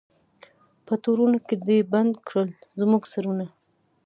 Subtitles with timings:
[0.85, 3.45] په تورونو کي دي بند کړل زموږ سرونه